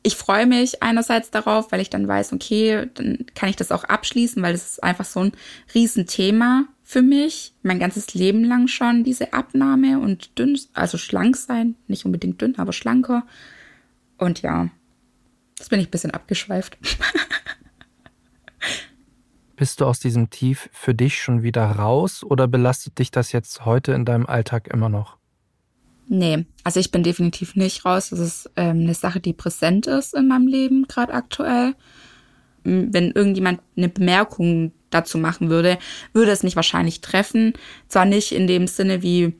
Ich 0.03 0.15
freue 0.15 0.47
mich 0.47 0.81
einerseits 0.81 1.29
darauf, 1.29 1.71
weil 1.71 1.81
ich 1.81 1.89
dann 1.89 2.07
weiß, 2.07 2.33
okay, 2.33 2.87
dann 2.95 3.25
kann 3.35 3.49
ich 3.49 3.55
das 3.55 3.71
auch 3.71 3.83
abschließen, 3.83 4.41
weil 4.41 4.55
es 4.55 4.71
ist 4.71 4.83
einfach 4.83 5.05
so 5.05 5.19
ein 5.19 5.31
Riesenthema 5.75 6.65
für 6.83 7.03
mich. 7.03 7.53
Mein 7.61 7.79
ganzes 7.79 8.13
Leben 8.15 8.43
lang 8.43 8.67
schon 8.67 9.03
diese 9.03 9.33
Abnahme 9.33 9.99
und 9.99 10.39
dünn, 10.39 10.59
also 10.73 10.97
schlank 10.97 11.37
sein, 11.37 11.75
nicht 11.87 12.05
unbedingt 12.05 12.41
dünn, 12.41 12.57
aber 12.57 12.73
schlanker. 12.73 13.25
Und 14.17 14.41
ja, 14.41 14.69
das 15.57 15.69
bin 15.69 15.79
ich 15.79 15.87
ein 15.87 15.91
bisschen 15.91 16.11
abgeschweift. 16.11 16.77
Bist 19.61 19.79
du 19.79 19.85
aus 19.85 19.99
diesem 19.99 20.31
Tief 20.31 20.71
für 20.73 20.95
dich 20.95 21.21
schon 21.21 21.43
wieder 21.43 21.63
raus 21.63 22.23
oder 22.23 22.47
belastet 22.47 22.97
dich 22.97 23.11
das 23.11 23.31
jetzt 23.31 23.63
heute 23.63 23.91
in 23.91 24.05
deinem 24.05 24.25
Alltag 24.25 24.67
immer 24.73 24.89
noch? 24.89 25.17
Nee, 26.07 26.47
also 26.63 26.79
ich 26.79 26.89
bin 26.89 27.03
definitiv 27.03 27.55
nicht 27.55 27.85
raus. 27.85 28.09
Das 28.09 28.17
ist 28.17 28.49
ähm, 28.55 28.79
eine 28.79 28.95
Sache, 28.95 29.19
die 29.19 29.33
präsent 29.33 29.85
ist 29.85 30.15
in 30.15 30.27
meinem 30.27 30.47
Leben, 30.47 30.87
gerade 30.87 31.13
aktuell. 31.13 31.75
Wenn 32.63 33.11
irgendjemand 33.11 33.59
eine 33.77 33.87
Bemerkung 33.87 34.71
dazu 34.89 35.19
machen 35.19 35.51
würde, 35.51 35.77
würde 36.11 36.31
es 36.31 36.41
mich 36.41 36.55
wahrscheinlich 36.55 37.01
treffen. 37.01 37.53
Zwar 37.87 38.05
nicht 38.05 38.31
in 38.31 38.47
dem 38.47 38.65
Sinne 38.65 39.03
wie 39.03 39.35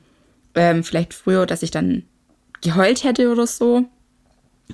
ähm, 0.54 0.84
vielleicht 0.84 1.14
früher, 1.14 1.46
dass 1.46 1.64
ich 1.64 1.72
dann 1.72 2.04
geheult 2.60 3.02
hätte 3.02 3.32
oder 3.32 3.48
so, 3.48 3.86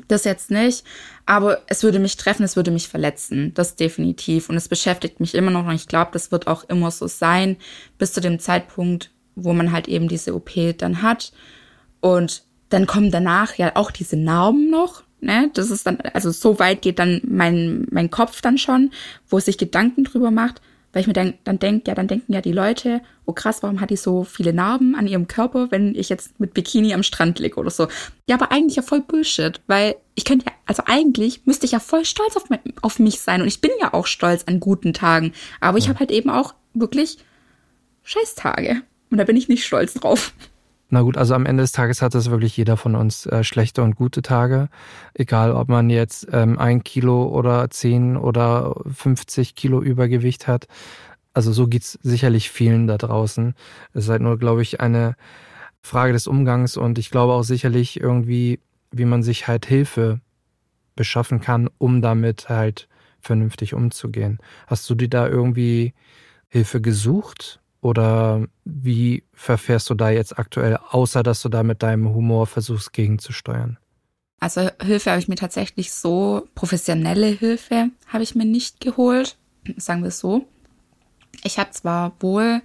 das 0.09 0.25
jetzt 0.25 0.51
nicht, 0.51 0.85
aber 1.27 1.63
es 1.67 1.83
würde 1.83 1.99
mich 1.99 2.17
treffen, 2.17 2.45
es 2.45 2.57
würde 2.57 2.71
mich 2.71 2.89
verletzen, 2.89 3.53
das 3.55 3.77
definitiv. 3.77 4.49
Und 4.49 4.57
es 4.57 4.69
beschäftigt 4.69 5.21
mich 5.21 5.35
immer 5.35 5.51
noch 5.51 5.67
und 5.67 5.75
ich 5.75 5.89
glaube, 5.89 6.11
das 6.13 6.31
wird 6.31 6.47
auch 6.47 6.65
immer 6.65 6.91
so 6.91 7.07
sein, 7.07 7.57
bis 7.99 8.13
zu 8.13 8.21
dem 8.21 8.39
Zeitpunkt, 8.39 9.11
wo 9.35 9.53
man 9.53 9.73
halt 9.73 9.89
eben 9.89 10.09
diese 10.09 10.35
OP 10.35 10.51
dann 10.79 11.03
hat. 11.03 11.33
Und 12.01 12.45
dann 12.69 12.87
kommen 12.87 13.11
danach 13.11 13.55
ja 13.55 13.73
auch 13.75 13.91
diese 13.91 14.17
Narben 14.17 14.71
noch. 14.71 15.03
Ne? 15.21 15.51
Das 15.55 15.71
ist 15.71 15.87
dann, 15.87 15.99
also 16.13 16.31
so 16.31 16.59
weit 16.59 16.83
geht 16.83 16.99
dann 16.99 17.21
mein, 17.25 17.87
mein 17.91 18.11
Kopf 18.11 18.41
dann 18.41 18.59
schon, 18.59 18.91
wo 19.29 19.41
sich 19.41 19.59
Gedanken 19.59 20.05
drüber 20.05 20.31
macht. 20.31 20.61
Weil 20.93 21.03
ich 21.03 21.07
mir 21.07 21.13
dann, 21.13 21.35
dann 21.45 21.59
denke, 21.59 21.89
ja, 21.89 21.95
dann 21.95 22.09
denken 22.09 22.33
ja 22.33 22.41
die 22.41 22.53
Leute, 22.53 23.03
oh 23.27 23.33
krass, 23.33 23.63
warum 23.63 23.81
hat 23.81 23.91
die 23.91 23.97
so 23.97 24.25
viele 24.25 24.53
Narben 24.53 24.95
an 24.95 25.07
ihrem 25.07 25.29
Körper, 25.29 25.71
wenn 25.71 25.95
ich 25.95 26.09
jetzt 26.09 26.41
mit 26.41 26.55
Bikini 26.55 26.95
am 26.95 27.03
Strand 27.03 27.39
liege 27.39 27.57
oder 27.57 27.71
so. 27.71 27.89
Ja, 28.29 28.37
aber 28.37 28.51
eigentlich 28.51 28.77
ja 28.77 28.83
voll 28.83 29.03
Bullshit, 29.03 29.61
weil 29.67 29.97
ich 30.15 30.25
könnte 30.25 30.47
ja, 30.47 30.53
also 30.65 30.83
eigentlich 30.87 31.45
müsste 31.45 31.67
ich 31.67 31.73
ja 31.73 31.81
voll 31.81 32.05
stolz 32.05 32.37
auf, 32.37 32.49
mein, 32.49 32.61
auf 32.81 32.99
mich 32.99 33.21
sein 33.21 33.43
und 33.43 33.49
ich 33.49 33.61
bin 33.61 33.71
ja 33.81 33.93
auch 33.93 34.07
stolz 34.07 34.45
an 34.45 34.61
guten 34.61 34.95
Tagen. 34.95 35.33
Aber 35.61 35.79
ich 35.79 35.89
habe 35.89 35.99
halt 35.99 36.11
eben 36.11 36.31
auch 36.31 36.55
wirklich 36.73 37.19
Scheißtage. 38.03 38.83
Und 39.11 39.19
da 39.19 39.25
bin 39.25 39.37
ich 39.37 39.49
nicht 39.49 39.65
stolz 39.65 39.95
drauf. 39.95 40.33
Na 40.91 41.03
gut, 41.03 41.19
also 41.19 41.35
am 41.35 41.45
Ende 41.45 41.63
des 41.63 41.73
Tages 41.73 42.01
hat 42.01 42.15
das 42.15 42.31
wirklich 42.31 42.57
jeder 42.57 42.79
von 42.79 42.95
uns 42.95 43.27
äh, 43.27 43.45
schlechte 43.45 43.83
und 43.83 43.95
gute 43.95 44.23
Tage. 44.23 44.69
Egal, 45.13 45.53
ob 45.53 45.69
man 45.69 45.91
jetzt 45.91 46.27
ähm, 46.33 46.59
ein 46.59 46.83
Kilo 46.83 47.27
oder 47.29 47.69
zehn 47.69 48.17
oder 48.17 48.75
50 48.91 49.55
Kilo 49.55 49.83
Übergewicht 49.83 50.49
hat. 50.49 50.67
Also 51.35 51.53
so 51.53 51.67
geht's 51.67 51.99
sicherlich 52.03 52.51
vielen 52.51 52.87
da 52.87 52.97
draußen. 52.97 53.55
Es 53.93 54.05
ist 54.05 54.11
halt 54.11 54.23
nur, 54.23 54.39
glaube 54.39 54.63
ich, 54.63 54.81
eine 54.81 55.15
Frage 55.83 56.15
des 56.15 56.27
Umgangs 56.27 56.79
und 56.79 56.99
ich 56.99 57.11
glaube 57.11 57.35
auch 57.35 57.45
sicherlich 57.45 58.01
irgendwie, 58.01 58.61
wie 58.91 59.05
man 59.05 59.23
sich 59.23 59.47
halt 59.47 59.67
Hilfe 59.67 60.21
beschaffen 60.97 61.41
kann, 61.41 61.69
um 61.79 62.01
damit 62.01 62.49
halt 62.49 62.89
vernünftig 63.21 63.75
umzugehen. 63.75 64.39
Hast 64.67 64.89
du 64.89 64.95
dir 64.95 65.09
da 65.09 65.29
irgendwie 65.29 65.93
Hilfe 66.49 66.81
gesucht? 66.81 67.61
Oder 67.81 68.47
wie 68.65 69.25
verfährst 69.33 69.89
du 69.91 69.95
da 69.95 70.11
jetzt 70.11 70.39
aktuell, 70.39 70.79
außer 70.91 71.23
dass 71.23 71.43
du 71.43 71.49
da 71.49 71.63
mit 71.63 71.83
deinem 71.83 72.13
Humor 72.13 72.47
versuchst 72.47 72.93
gegenzusteuern? 72.93 73.79
Also 74.41 74.69
Hilfe 74.83 75.11
habe 75.11 75.21
ich 75.21 75.29
mir 75.29 75.37
tatsächlich 75.37 75.93
so, 75.93 76.49
professionelle 76.55 77.27
Hilfe 77.27 77.91
habe 78.07 78.23
ich 78.23 78.35
mir 78.35 78.45
nicht 78.45 78.81
geholt, 78.81 79.37
sagen 79.77 80.03
wir 80.03 80.09
es 80.09 80.21
so. 80.21 80.47
Ich 81.45 81.59
habe 81.59 81.71
zwar 81.71 82.13
wohl 82.21 82.63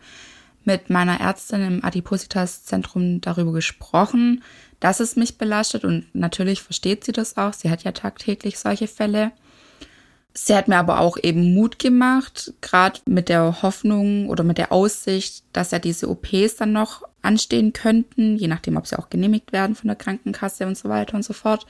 mit 0.65 0.89
meiner 0.89 1.19
Ärztin 1.19 1.61
im 1.61 1.83
Adipositas-Zentrum 1.83 3.21
darüber 3.21 3.51
gesprochen, 3.51 4.43
dass 4.79 4.99
es 4.99 5.15
mich 5.15 5.37
belastet 5.37 5.83
und 5.83 6.05
natürlich 6.13 6.61
versteht 6.61 7.03
sie 7.03 7.11
das 7.11 7.37
auch. 7.37 7.53
Sie 7.53 7.69
hat 7.69 7.83
ja 7.83 7.91
tagtäglich 7.91 8.59
solche 8.59 8.87
Fälle. 8.87 9.31
Sie 10.35 10.55
hat 10.55 10.67
mir 10.67 10.77
aber 10.77 10.99
auch 10.99 11.17
eben 11.21 11.53
Mut 11.53 11.77
gemacht, 11.77 12.53
gerade 12.61 12.99
mit 13.05 13.29
der 13.29 13.61
Hoffnung 13.61 14.29
oder 14.29 14.43
mit 14.43 14.57
der 14.57 14.71
Aussicht, 14.71 15.43
dass 15.53 15.71
ja 15.71 15.77
diese 15.77 16.09
OPs 16.09 16.55
dann 16.57 16.71
noch 16.71 17.03
anstehen 17.21 17.71
könnten, 17.71 18.35
je 18.35 18.47
nachdem, 18.47 18.77
ob 18.77 18.87
sie 18.87 18.97
auch 18.97 19.09
genehmigt 19.09 19.51
werden 19.51 19.75
von 19.75 19.87
der 19.87 19.95
Krankenkasse 19.95 20.65
und 20.65 20.75
so 20.77 20.89
weiter 20.89 21.15
und 21.15 21.23
so 21.23 21.33
fort. 21.33 21.67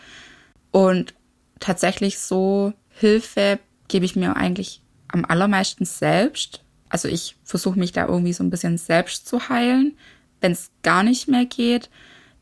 Und 0.71 1.13
tatsächlich 1.59 2.19
so 2.19 2.73
Hilfe 2.89 3.59
gebe 3.89 4.05
ich 4.05 4.15
mir 4.15 4.37
eigentlich 4.37 4.81
am 5.09 5.25
allermeisten 5.25 5.85
selbst. 5.85 6.63
Also 6.89 7.09
ich 7.09 7.35
versuche 7.43 7.77
mich 7.77 7.91
da 7.91 8.07
irgendwie 8.07 8.33
so 8.33 8.43
ein 8.43 8.49
bisschen 8.49 8.77
selbst 8.77 9.27
zu 9.27 9.49
heilen. 9.49 9.97
Wenn 10.39 10.53
es 10.53 10.71
gar 10.83 11.03
nicht 11.03 11.27
mehr 11.27 11.45
geht, 11.45 11.89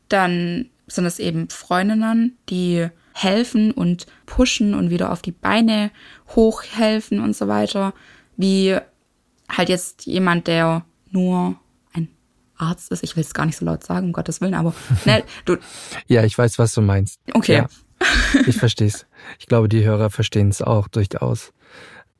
dann 0.08 0.70
sind 0.86 1.04
es 1.04 1.18
eben 1.18 1.48
Freundinnen, 1.48 2.38
die 2.48 2.88
helfen 3.14 3.70
und 3.70 4.06
pushen 4.26 4.74
und 4.74 4.90
wieder 4.90 5.12
auf 5.12 5.22
die 5.22 5.32
Beine 5.32 5.90
hochhelfen 6.28 7.20
und 7.20 7.36
so 7.36 7.48
weiter, 7.48 7.94
wie 8.36 8.76
halt 9.48 9.68
jetzt 9.68 10.06
jemand, 10.06 10.46
der 10.46 10.84
nur 11.10 11.56
ein 11.92 12.08
Arzt 12.56 12.90
ist. 12.90 13.02
Ich 13.02 13.16
will 13.16 13.22
es 13.22 13.34
gar 13.34 13.46
nicht 13.46 13.56
so 13.56 13.64
laut 13.64 13.84
sagen, 13.84 14.06
um 14.06 14.12
Gottes 14.12 14.40
Willen, 14.40 14.54
aber 14.54 14.74
ne, 15.04 15.24
du. 15.44 15.56
ja, 16.06 16.24
ich 16.24 16.36
weiß, 16.36 16.58
was 16.58 16.74
du 16.74 16.80
meinst. 16.80 17.20
Okay. 17.34 17.56
Ja, 17.56 17.68
ich 18.46 18.56
verstehe 18.56 18.88
es. 18.88 19.06
Ich 19.38 19.46
glaube, 19.46 19.68
die 19.68 19.84
Hörer 19.84 20.10
verstehen 20.10 20.48
es 20.48 20.62
auch 20.62 20.88
durchaus. 20.88 21.52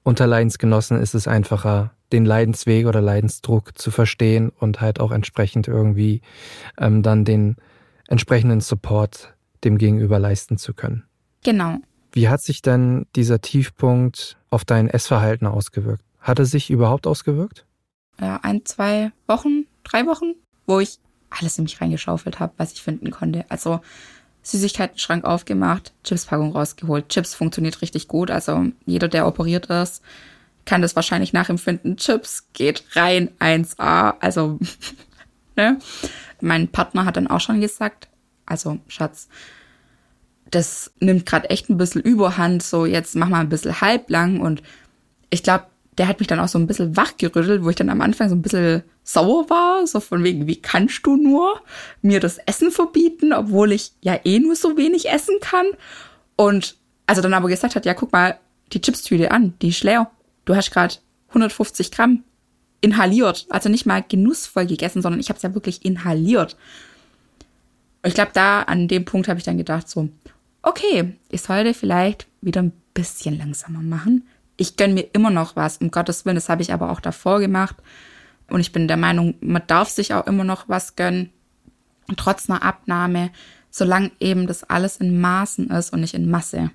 Unter 0.05 0.27
Leidensgenossen 0.27 1.01
ist 1.01 1.15
es 1.15 1.29
einfacher, 1.29 1.93
den 2.13 2.25
Leidensweg 2.25 2.87
oder 2.87 3.01
Leidensdruck 3.01 3.79
zu 3.79 3.91
verstehen 3.91 4.51
und 4.51 4.81
halt 4.81 5.01
auch 5.01 5.13
entsprechend 5.13 5.69
irgendwie 5.69 6.23
ähm, 6.79 7.03
dann 7.03 7.25
den 7.25 7.57
entsprechenden 8.09 8.61
Support 8.61 9.35
dem 9.65 9.79
Gegenüber 9.79 10.19
leisten 10.19 10.59
zu 10.59 10.75
können. 10.75 11.05
Genau. 11.43 11.79
Wie 12.13 12.29
hat 12.29 12.43
sich 12.43 12.63
denn 12.63 13.07
dieser 13.17 13.41
Tiefpunkt 13.41 14.37
auf 14.51 14.65
dein 14.65 14.89
Essverhalten 14.89 15.47
ausgewirkt? 15.47 16.05
Hat 16.21 16.39
er 16.39 16.45
sich 16.45 16.71
überhaupt 16.71 17.07
ausgewirkt? 17.07 17.67
Ja, 18.21 18.41
ein, 18.43 18.65
zwei 18.65 19.13
Wochen, 19.27 19.67
drei 19.83 20.07
Wochen, 20.07 20.35
wo 20.67 20.79
ich 20.81 20.99
alles 21.31 21.59
in 21.59 21.65
mich 21.65 21.81
reingeschaufelt 21.81 22.39
habe, 22.39 22.53
was 22.59 22.73
ich 22.73 22.83
finden 22.83 23.11
konnte. 23.11 23.45
Also 23.49 23.81
Süßigkeiten-Schrank 24.43 25.25
aufgemacht, 25.25 25.93
Chipspackung 26.05 26.53
rausgeholt. 26.53 27.09
Chips 27.09 27.35
funktioniert 27.35 27.81
richtig 27.81 28.09
gut. 28.09 28.31
Also 28.31 28.67
jeder, 28.85 29.09
der 29.09 29.27
operiert 29.27 29.67
ist, 29.67 30.03
kann 30.65 30.83
das 30.83 30.97
wahrscheinlich 30.97 31.33
nachempfinden. 31.33 31.97
Chips 31.97 32.49
geht 32.53 32.85
rein 32.95 33.31
1A. 33.41 34.15
Also, 34.21 34.59
ne? 35.57 35.79
Mein 36.41 36.69
Partner 36.69 37.05
hat 37.05 37.17
dann 37.17 37.29
auch 37.29 37.41
schon 37.41 37.61
gesagt, 37.61 38.09
also 38.53 38.79
Schatz, 38.87 39.29
das 40.51 40.93
nimmt 41.01 41.27
gerade 41.27 41.51
echt 41.51 41.71
ein 41.71 41.79
bisschen 41.79 42.03
Überhand, 42.03 42.63
so 42.63 42.87
jetzt 42.87 43.17
mach 43.17 43.29
mal 43.29 43.41
ein 43.41 43.49
bisschen 43.49 43.81
halblang 43.81 44.41
und 44.41 44.63
ich 45.31 45.43
glaube, 45.43 45.65
der 45.99 46.07
hat 46.09 46.21
mich 46.21 46.29
dann 46.29 46.39
auch 46.39 46.49
so 46.49 46.59
ein 46.59 46.67
bisschen 46.67 46.97
wachgerüttelt, 46.97 47.65
wo 47.65 47.71
ich 47.71 47.77
dann 47.77 47.89
am 47.89 48.01
Anfang 48.01 48.29
so 48.29 48.35
ein 48.35 48.43
bisschen 48.43 48.83
sauer 49.03 49.49
war, 49.51 49.87
so 49.87 50.01
von 50.01 50.23
wegen, 50.23 50.47
wie 50.47 50.61
kannst 50.61 51.05
du 51.05 51.17
nur 51.17 51.61
mir 52.03 52.21
das 52.21 52.39
Essen 52.39 52.71
verbieten, 52.71 53.33
obwohl 53.33 53.73
ich 53.73 53.93
ja 54.01 54.19
eh 54.25 54.39
nur 54.39 54.55
so 54.55 54.77
wenig 54.77 55.09
essen 55.09 55.37
kann? 55.41 55.67
Und 56.37 56.77
also 57.07 57.21
dann 57.21 57.35
aber 57.35 57.49
gesagt 57.49 57.75
hat, 57.75 57.85
ja, 57.85 57.95
guck 57.95 58.13
mal 58.13 58.39
die 58.73 58.81
Chipstüte 58.81 59.31
an, 59.31 59.55
die 59.61 59.69
ist 59.69 59.85
leer. 59.85 60.11
Du 60.45 60.55
hast 60.57 60.71
gerade 60.71 60.95
150 61.29 61.91
Gramm 61.91 62.25
inhaliert, 62.81 63.47
also 63.49 63.69
nicht 63.69 63.87
mal 63.87 64.05
genussvoll 64.07 64.67
gegessen, 64.67 65.03
sondern 65.03 65.21
ich 65.21 65.29
habe 65.29 65.37
es 65.37 65.43
ja 65.43 65.55
wirklich 65.55 65.85
inhaliert. 65.85 66.57
Ich 68.05 68.15
glaube, 68.15 68.31
da 68.35 68.63
an 68.63 68.89
dem 68.89 69.05
Punkt 69.05 69.29
habe 69.29 69.39
ich 69.39 69.45
dann 69.45 69.59
gedacht, 69.59 69.89
so, 69.89 70.09
okay, 70.63 71.15
ich 71.31 71.43
sollte 71.43 71.75
vielleicht 71.75 72.27
wieder 72.41 72.63
ein 72.63 72.73
bisschen 72.95 73.39
langsamer 73.39 73.83
machen. 73.83 74.27
Ich 74.57 74.77
gönne 74.77 74.95
mir 74.95 75.09
immer 75.13 75.31
noch 75.31 75.57
was, 75.57 75.79
um 75.79 75.91
Gottes 75.91 76.25
Willen, 76.25 76.37
das 76.37 76.49
habe 76.49 76.63
ich 76.63 76.73
aber 76.73 76.91
auch 76.91 77.01
davor 77.01 77.41
gemacht. 77.41 77.77
Und 78.49 78.61
ich 78.61 78.73
bin 78.73 78.89
der 78.89 78.97
Meinung, 78.97 79.35
man 79.41 79.63
darf 79.67 79.89
sich 79.89 80.15
auch 80.15 80.27
immer 80.27 80.45
noch 80.45 80.69
was 80.69 80.97
gönnen, 80.97 81.31
trotz 82.17 82.51
einer 82.51 82.63
Abnahme, 82.63 83.31
solange 83.71 84.11
eben 84.21 84.47
das 84.47 84.65
alles 84.65 84.99
in 84.99 85.21
Maßen 85.21 85.71
ist 85.71 85.93
und 85.93 86.01
nicht 86.01 86.15
in 86.15 86.31
Masse. 86.31 86.71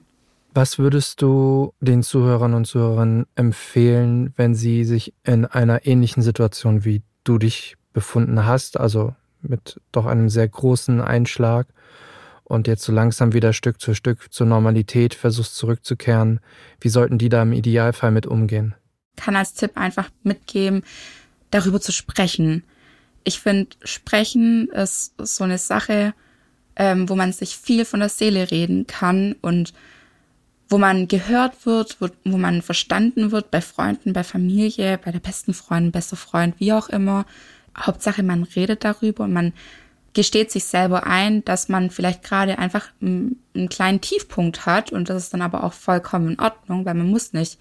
Was 0.54 0.80
würdest 0.80 1.22
du 1.22 1.74
den 1.82 2.02
Zuhörern 2.02 2.56
und 2.56 2.66
Zuhörern 2.66 3.28
empfehlen, 3.36 4.34
wenn 4.38 4.56
sie 4.56 4.86
sich 4.86 5.14
in 5.24 5.46
einer 5.46 5.86
ähnlichen 5.86 6.24
Situation 6.24 6.84
wie 6.84 7.04
du 7.24 7.38
dich 7.38 7.76
befunden 7.94 8.46
hast, 8.46 8.80
also 8.80 9.14
mit 9.42 9.80
doch 9.92 10.06
einem 10.06 10.30
sehr 10.30 10.48
großen 10.48 11.02
Einschlag 11.02 11.68
und 12.44 12.68
jetzt 12.68 12.84
so 12.84 12.92
langsam 12.92 13.34
wieder 13.34 13.52
Stück 13.54 13.82
für 13.82 13.94
Stück 13.94 14.32
zur 14.32 14.48
Normalität 14.48 15.14
versuchst 15.14 15.56
zurückzukehren. 15.56 16.40
Wie 16.80 16.90
sollten 16.90 17.18
die 17.18 17.30
da 17.30 17.42
im 17.42 17.52
Idealfall 17.52 18.12
mit 18.12 18.26
umgehen? 18.26 18.74
Kann 19.18 19.36
als 19.36 19.54
Tipp 19.54 19.72
einfach 19.76 20.10
mitgeben, 20.24 20.84
darüber 21.52 21.82
zu 21.82 21.92
sprechen. 21.92 22.64
Ich 23.24 23.40
finde, 23.40 23.76
sprechen 23.84 24.70
ist 24.70 25.14
so 25.18 25.44
eine 25.44 25.58
Sache, 25.58 26.14
ähm, 26.78 27.10
wo 27.10 27.16
man 27.16 27.34
sich 27.34 27.58
viel 27.58 27.84
von 27.84 28.00
der 28.00 28.10
Seele 28.10 28.50
reden 28.50 28.88
kann 28.88 29.36
und 29.42 29.74
wo 30.70 30.78
man 30.78 31.08
gehört 31.08 31.66
wird, 31.66 31.98
wo, 32.00 32.08
wo 32.24 32.38
man 32.38 32.62
verstanden 32.62 33.32
wird 33.32 33.52
bei 33.52 33.62
Freunden, 33.62 34.14
bei 34.14 34.24
Familie, 34.24 34.98
bei 34.98 35.12
der 35.12 35.20
besten 35.20 35.54
Freundin, 35.54 35.92
bester 35.92 36.16
Freund, 36.18 36.56
wie 36.60 36.74
auch 36.74 36.90
immer. 36.90 37.26
Hauptsache, 37.80 38.24
man 38.24 38.44
redet 38.44 38.84
darüber 38.84 39.26
und 39.26 39.34
man 39.34 39.54
gesteht 40.14 40.52
sich 40.52 40.66
selber 40.66 41.06
ein, 41.06 41.46
dass 41.46 41.70
man 41.70 41.92
vielleicht 41.92 42.24
gerade 42.24 42.58
einfach 42.58 42.90
einen, 43.02 43.40
kleinen 43.70 44.02
Tiefpunkt 44.02 44.66
hat 44.66 44.92
und 44.92 45.10
das 45.10 45.24
ist 45.24 45.34
dann 45.34 45.42
aber 45.42 45.64
auch 45.64 45.74
vollkommen 45.74 46.30
in 46.30 46.40
Ordnung, 46.40 46.86
weil 46.86 46.96
man 46.96 47.10
muss 47.10 47.34
nicht 47.34 47.60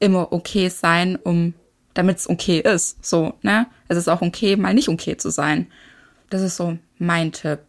immer 0.00 0.32
okay 0.32 0.68
sein, 0.68 1.16
um 1.16 1.54
damit 1.94 2.18
es 2.18 2.28
okay 2.28 2.60
ist. 2.60 3.04
So, 3.04 3.34
ne? 3.42 3.66
Es 3.88 3.96
ist 3.96 4.08
auch 4.08 4.20
okay, 4.20 4.56
mal 4.56 4.74
nicht 4.74 4.88
okay 4.88 5.16
zu 5.16 5.30
sein. 5.30 5.68
Das 6.28 6.42
ist 6.42 6.56
so 6.56 6.78
mein 6.98 7.32
Tipp. 7.32 7.60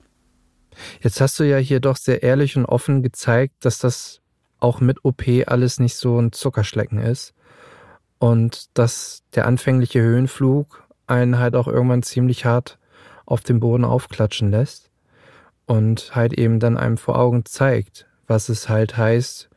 Jetzt 1.02 1.22
hast 1.22 1.40
du 1.40 1.44
ja 1.44 1.58
hier 1.58 1.80
doch 1.80 1.96
sehr 1.96 2.24
ehrlich 2.24 2.58
und 2.58 2.66
offen 2.66 3.04
gezeigt, 3.04 3.54
dass 3.62 3.78
das 3.78 4.22
auch 4.60 4.82
mit 4.82 5.06
OP 5.06 5.24
alles 5.46 5.80
nicht 5.80 5.96
so 5.96 6.20
ein 6.20 6.32
Zuckerschlecken 6.32 7.00
ist 7.00 7.34
und 8.20 8.66
dass 8.74 9.24
der 9.34 9.46
anfängliche 9.46 10.02
Höhenflug 10.02 10.85
einen 11.08 11.40
halt 11.40 11.56
auch 11.56 11.68
irgendwann 11.68 12.04
ziemlich 12.04 12.46
hart 12.46 12.78
auf 13.26 13.42
dem 13.42 13.60
Boden 13.60 13.86
aufklatschen 13.86 14.52
lässt 14.52 14.90
und 15.66 16.16
halt 16.16 16.34
eben 16.34 16.60
dann 16.60 16.78
einem 16.78 16.98
vor 16.98 17.18
Augen 17.18 17.46
zeigt, 17.46 18.08
was 18.28 18.50
es 18.50 18.70
halt 18.70 18.98
heißt, 18.98 19.50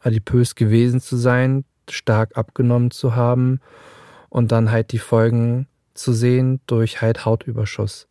adipös 0.00 0.54
gewesen 0.54 1.00
zu 1.00 1.16
sein, 1.16 1.64
stark 1.90 2.36
abgenommen 2.36 2.90
zu 2.90 3.14
haben 3.14 3.60
und 4.28 4.52
dann 4.52 4.70
halt 4.70 4.92
die 4.92 4.98
Folgen 4.98 5.66
zu 5.94 6.12
sehen 6.12 6.60
durch 6.66 7.00
halt 7.00 7.24
Hautüberschuss. 7.24 8.08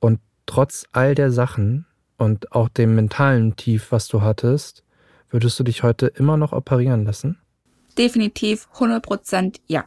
Und 0.00 0.20
trotz 0.46 0.86
all 0.92 1.14
der 1.14 1.30
Sachen 1.30 1.86
und 2.16 2.52
auch 2.52 2.68
dem 2.68 2.94
mentalen 2.94 3.56
Tief, 3.56 3.92
was 3.92 4.08
du 4.08 4.22
hattest, 4.22 4.84
würdest 5.30 5.58
du 5.58 5.64
dich 5.64 5.82
heute 5.82 6.06
immer 6.06 6.36
noch 6.36 6.52
operieren 6.52 7.04
lassen? 7.04 7.38
Definitiv 7.96 8.68
100 8.74 9.02
Prozent 9.02 9.60
ja. 9.66 9.84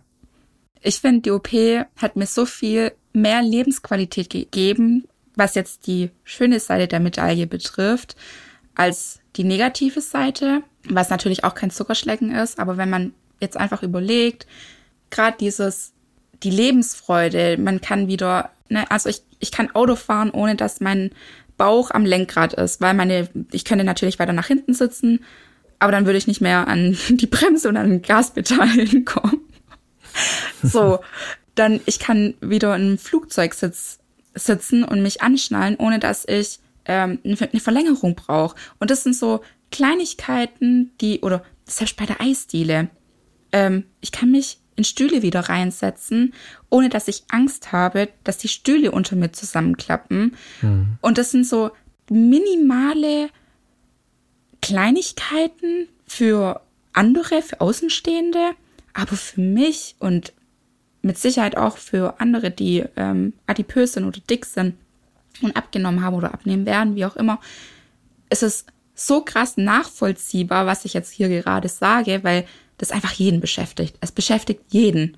Ich 0.81 0.99
finde, 0.99 1.21
die 1.21 1.31
OP 1.31 1.49
hat 1.97 2.15
mir 2.15 2.25
so 2.25 2.45
viel 2.45 2.91
mehr 3.13 3.41
Lebensqualität 3.41 4.29
gegeben, 4.29 5.05
was 5.35 5.55
jetzt 5.55 5.87
die 5.87 6.09
schöne 6.23 6.59
Seite 6.59 6.87
der 6.87 6.99
Medaille 6.99 7.47
betrifft, 7.47 8.15
als 8.75 9.19
die 9.35 9.43
negative 9.43 10.01
Seite, 10.01 10.63
was 10.89 11.09
natürlich 11.09 11.43
auch 11.43 11.55
kein 11.55 11.71
Zuckerschlecken 11.71 12.31
ist, 12.31 12.59
aber 12.59 12.77
wenn 12.77 12.89
man 12.89 13.13
jetzt 13.39 13.57
einfach 13.57 13.83
überlegt, 13.83 14.47
gerade 15.09 15.37
dieses, 15.39 15.93
die 16.43 16.49
Lebensfreude, 16.49 17.57
man 17.57 17.81
kann 17.81 18.07
wieder, 18.07 18.51
ne, 18.69 18.89
also 18.89 19.09
ich, 19.09 19.21
ich 19.39 19.51
kann 19.51 19.73
Auto 19.73 19.95
fahren, 19.95 20.31
ohne 20.31 20.55
dass 20.55 20.81
mein 20.81 21.11
Bauch 21.57 21.91
am 21.91 22.05
Lenkrad 22.05 22.53
ist, 22.53 22.81
weil 22.81 22.93
meine, 22.93 23.29
ich 23.51 23.65
könnte 23.65 23.83
natürlich 23.83 24.19
weiter 24.19 24.33
nach 24.33 24.47
hinten 24.47 24.73
sitzen, 24.73 25.23
aber 25.79 25.91
dann 25.91 26.05
würde 26.05 26.17
ich 26.17 26.27
nicht 26.27 26.41
mehr 26.41 26.67
an 26.67 26.97
die 27.09 27.27
Bremse 27.27 27.69
und 27.69 27.77
an 27.77 27.89
den 27.89 28.01
Gaspedal 28.01 28.67
hinkommen. 28.69 29.41
So, 30.63 30.99
dann 31.55 31.81
ich 31.85 31.97
kann 31.99 32.35
wieder 32.39 32.75
in 32.75 32.81
einem 32.83 32.97
Flugzeug 32.97 33.53
sitz, 33.55 33.99
sitzen 34.35 34.83
und 34.83 35.01
mich 35.01 35.21
anschnallen, 35.21 35.75
ohne 35.77 35.99
dass 35.99 36.23
ich 36.27 36.59
ähm, 36.85 37.19
eine 37.23 37.59
Verlängerung 37.59 38.15
brauche. 38.15 38.55
Und 38.79 38.91
das 38.91 39.03
sind 39.03 39.15
so 39.15 39.41
Kleinigkeiten, 39.71 40.91
die, 41.01 41.21
oder 41.21 41.43
selbst 41.65 41.97
bei 41.97 42.05
der 42.05 42.21
Eisdiele, 42.21 42.89
ähm, 43.51 43.85
ich 44.01 44.11
kann 44.11 44.31
mich 44.31 44.59
in 44.75 44.83
Stühle 44.83 45.21
wieder 45.21 45.41
reinsetzen, 45.41 46.33
ohne 46.69 46.89
dass 46.89 47.07
ich 47.07 47.23
Angst 47.29 47.71
habe, 47.71 48.09
dass 48.23 48.37
die 48.37 48.47
Stühle 48.47 48.91
unter 48.91 49.15
mir 49.15 49.31
zusammenklappen. 49.31 50.35
Mhm. 50.61 50.97
Und 51.01 51.17
das 51.17 51.31
sind 51.31 51.45
so 51.45 51.71
minimale 52.09 53.29
Kleinigkeiten 54.61 55.87
für 56.05 56.61
andere, 56.93 57.41
für 57.41 57.61
Außenstehende, 57.61 58.51
aber 58.93 59.15
für 59.15 59.41
mich 59.41 59.95
und 59.99 60.33
mit 61.01 61.17
Sicherheit 61.17 61.57
auch 61.57 61.77
für 61.77 62.19
andere, 62.19 62.51
die 62.51 62.83
ähm, 62.95 63.33
adipös 63.47 63.93
sind 63.93 64.05
oder 64.05 64.19
dick 64.29 64.45
sind 64.45 64.75
und 65.41 65.55
abgenommen 65.55 66.03
haben 66.03 66.15
oder 66.15 66.33
abnehmen 66.33 66.65
werden, 66.65 66.95
wie 66.95 67.05
auch 67.05 67.15
immer, 67.15 67.39
ist 68.29 68.43
es 68.43 68.65
so 68.93 69.21
krass 69.21 69.57
nachvollziehbar, 69.57 70.65
was 70.65 70.85
ich 70.85 70.93
jetzt 70.93 71.11
hier 71.11 71.29
gerade 71.29 71.69
sage, 71.69 72.23
weil 72.23 72.45
das 72.77 72.91
einfach 72.91 73.13
jeden 73.13 73.39
beschäftigt. 73.39 73.95
Es 74.01 74.11
beschäftigt 74.11 74.61
jeden. 74.69 75.17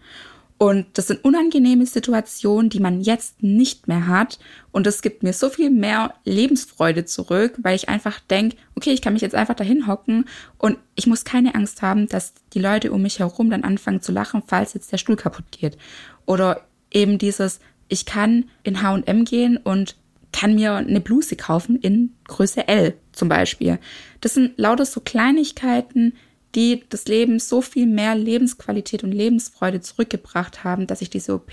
Und 0.57 0.85
das 0.93 1.07
sind 1.07 1.23
unangenehme 1.25 1.85
Situationen, 1.85 2.69
die 2.69 2.79
man 2.79 3.01
jetzt 3.01 3.43
nicht 3.43 3.87
mehr 3.87 4.07
hat. 4.07 4.39
Und 4.71 4.87
es 4.87 5.01
gibt 5.01 5.23
mir 5.23 5.33
so 5.33 5.49
viel 5.49 5.69
mehr 5.69 6.13
Lebensfreude 6.23 7.05
zurück, 7.05 7.57
weil 7.61 7.75
ich 7.75 7.89
einfach 7.89 8.19
denke, 8.19 8.55
okay, 8.75 8.91
ich 8.91 9.01
kann 9.01 9.13
mich 9.13 9.21
jetzt 9.21 9.35
einfach 9.35 9.55
dahin 9.55 9.87
hocken 9.87 10.25
und 10.57 10.77
ich 10.95 11.07
muss 11.07 11.25
keine 11.25 11.55
Angst 11.55 11.81
haben, 11.81 12.07
dass 12.07 12.33
die 12.53 12.59
Leute 12.59 12.91
um 12.91 13.01
mich 13.01 13.19
herum 13.19 13.49
dann 13.49 13.63
anfangen 13.63 14.01
zu 14.01 14.11
lachen, 14.11 14.43
falls 14.45 14.73
jetzt 14.73 14.91
der 14.91 14.97
Stuhl 14.97 15.15
kaputt 15.15 15.45
geht. 15.51 15.77
Oder 16.25 16.61
eben 16.91 17.17
dieses, 17.17 17.59
ich 17.89 18.05
kann 18.05 18.45
in 18.63 18.81
H&M 18.81 19.25
gehen 19.25 19.57
und 19.57 19.95
kann 20.31 20.55
mir 20.55 20.73
eine 20.73 21.01
Bluse 21.01 21.35
kaufen 21.35 21.77
in 21.77 22.15
Größe 22.27 22.67
L 22.67 22.95
zum 23.11 23.29
Beispiel. 23.29 23.79
Das 24.21 24.33
sind 24.33 24.57
lauter 24.57 24.85
so 24.85 24.99
Kleinigkeiten, 25.01 26.13
die 26.55 26.83
das 26.89 27.05
Leben 27.05 27.39
so 27.39 27.61
viel 27.61 27.87
mehr 27.87 28.15
Lebensqualität 28.15 29.03
und 29.03 29.11
Lebensfreude 29.11 29.81
zurückgebracht 29.81 30.63
haben, 30.63 30.87
dass 30.87 31.01
ich 31.01 31.09
diese 31.09 31.33
OP 31.33 31.51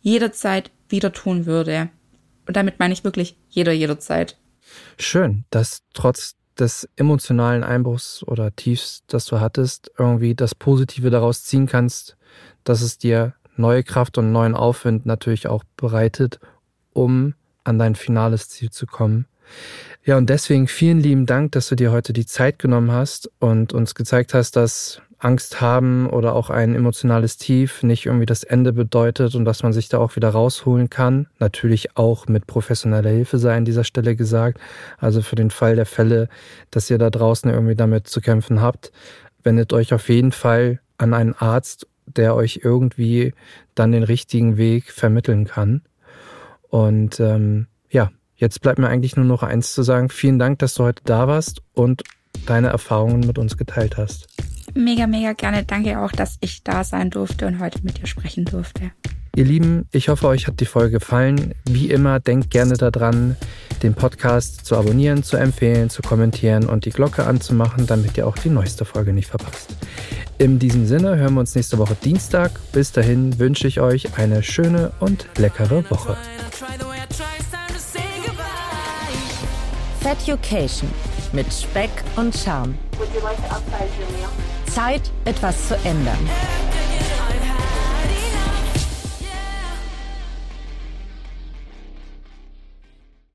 jederzeit 0.00 0.70
wieder 0.88 1.12
tun 1.12 1.46
würde. 1.46 1.90
Und 2.46 2.56
damit 2.56 2.78
meine 2.78 2.94
ich 2.94 3.04
wirklich 3.04 3.36
jeder, 3.48 3.72
jederzeit. 3.72 4.36
Schön, 4.98 5.44
dass 5.50 5.82
trotz 5.92 6.36
des 6.58 6.88
emotionalen 6.96 7.62
Einbruchs 7.62 8.22
oder 8.24 8.54
Tiefs, 8.54 9.02
das 9.06 9.26
du 9.26 9.40
hattest, 9.40 9.90
irgendwie 9.98 10.34
das 10.34 10.54
Positive 10.54 11.10
daraus 11.10 11.44
ziehen 11.44 11.66
kannst, 11.66 12.16
dass 12.64 12.80
es 12.80 12.98
dir 12.98 13.34
neue 13.56 13.82
Kraft 13.82 14.18
und 14.18 14.32
neuen 14.32 14.54
Aufwind 14.54 15.06
natürlich 15.06 15.46
auch 15.46 15.64
bereitet, 15.76 16.40
um 16.92 17.34
an 17.64 17.78
dein 17.78 17.94
finales 17.94 18.48
Ziel 18.48 18.70
zu 18.70 18.86
kommen. 18.86 19.26
Ja, 20.04 20.16
und 20.16 20.30
deswegen 20.30 20.68
vielen 20.68 21.00
lieben 21.00 21.26
Dank, 21.26 21.52
dass 21.52 21.68
du 21.68 21.74
dir 21.74 21.92
heute 21.92 22.12
die 22.12 22.26
Zeit 22.26 22.58
genommen 22.58 22.92
hast 22.92 23.30
und 23.40 23.72
uns 23.72 23.94
gezeigt 23.94 24.32
hast, 24.32 24.56
dass 24.56 25.02
Angst 25.18 25.60
haben 25.60 26.08
oder 26.08 26.34
auch 26.34 26.48
ein 26.48 26.74
emotionales 26.74 27.36
Tief 27.36 27.82
nicht 27.82 28.06
irgendwie 28.06 28.26
das 28.26 28.44
Ende 28.44 28.72
bedeutet 28.72 29.34
und 29.34 29.44
dass 29.44 29.62
man 29.62 29.72
sich 29.72 29.88
da 29.88 29.98
auch 29.98 30.14
wieder 30.14 30.30
rausholen 30.30 30.90
kann. 30.90 31.26
Natürlich 31.40 31.96
auch 31.96 32.28
mit 32.28 32.46
professioneller 32.46 33.10
Hilfe 33.10 33.38
sei 33.38 33.56
an 33.56 33.64
dieser 33.64 33.84
Stelle 33.84 34.14
gesagt. 34.14 34.60
Also 34.98 35.20
für 35.22 35.34
den 35.34 35.50
Fall 35.50 35.74
der 35.76 35.86
Fälle, 35.86 36.28
dass 36.70 36.88
ihr 36.88 36.98
da 36.98 37.10
draußen 37.10 37.50
irgendwie 37.50 37.74
damit 37.74 38.06
zu 38.06 38.20
kämpfen 38.20 38.62
habt, 38.62 38.92
wendet 39.42 39.72
euch 39.72 39.92
auf 39.92 40.08
jeden 40.08 40.32
Fall 40.32 40.80
an 40.98 41.14
einen 41.14 41.34
Arzt, 41.34 41.86
der 42.06 42.34
euch 42.36 42.60
irgendwie 42.62 43.34
dann 43.74 43.92
den 43.92 44.04
richtigen 44.04 44.56
Weg 44.56 44.90
vermitteln 44.92 45.46
kann. 45.46 45.82
Und 46.68 47.18
ähm, 47.18 47.66
ja, 47.90 48.10
Jetzt 48.38 48.62
bleibt 48.62 48.78
mir 48.78 48.88
eigentlich 48.88 49.16
nur 49.16 49.24
noch 49.24 49.42
eins 49.42 49.74
zu 49.74 49.82
sagen. 49.82 50.08
Vielen 50.10 50.38
Dank, 50.38 50.60
dass 50.60 50.74
du 50.74 50.84
heute 50.84 51.02
da 51.04 51.26
warst 51.26 51.60
und 51.74 52.04
deine 52.46 52.68
Erfahrungen 52.68 53.20
mit 53.20 53.36
uns 53.36 53.56
geteilt 53.56 53.96
hast. 53.96 54.28
Mega, 54.74 55.08
mega 55.08 55.32
gerne. 55.32 55.64
Danke 55.64 55.98
auch, 55.98 56.12
dass 56.12 56.36
ich 56.40 56.62
da 56.62 56.84
sein 56.84 57.10
durfte 57.10 57.46
und 57.46 57.58
heute 57.58 57.80
mit 57.82 58.00
dir 58.00 58.06
sprechen 58.06 58.44
durfte. 58.44 58.92
Ihr 59.34 59.44
Lieben, 59.44 59.86
ich 59.92 60.08
hoffe, 60.08 60.28
euch 60.28 60.46
hat 60.46 60.60
die 60.60 60.66
Folge 60.66 60.92
gefallen. 60.92 61.54
Wie 61.68 61.90
immer, 61.90 62.20
denkt 62.20 62.50
gerne 62.50 62.74
daran, 62.74 63.36
den 63.82 63.94
Podcast 63.94 64.64
zu 64.64 64.76
abonnieren, 64.76 65.22
zu 65.22 65.36
empfehlen, 65.36 65.90
zu 65.90 66.02
kommentieren 66.02 66.66
und 66.66 66.84
die 66.84 66.90
Glocke 66.90 67.24
anzumachen, 67.24 67.86
damit 67.86 68.16
ihr 68.16 68.26
auch 68.26 68.38
die 68.38 68.50
neueste 68.50 68.84
Folge 68.84 69.12
nicht 69.12 69.28
verpasst. 69.28 69.76
In 70.38 70.58
diesem 70.58 70.86
Sinne 70.86 71.16
hören 71.16 71.34
wir 71.34 71.40
uns 71.40 71.54
nächste 71.54 71.78
Woche 71.78 71.96
Dienstag. 72.02 72.52
Bis 72.72 72.92
dahin 72.92 73.38
wünsche 73.38 73.66
ich 73.66 73.80
euch 73.80 74.16
eine 74.16 74.42
schöne 74.42 74.92
und 75.00 75.26
leckere 75.36 75.88
Woche. 75.90 76.16
Feducation 80.00 80.88
mit 81.32 81.52
Speck 81.52 81.90
und 82.16 82.34
Charme. 82.34 82.74
Zeit, 84.66 85.02
etwas 85.24 85.68
zu 85.68 85.74
ändern. 85.84 86.18